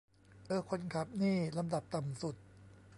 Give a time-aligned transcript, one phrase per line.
[0.47, 2.35] เอ้อ คนขับนี่ลำดับต่ำสุด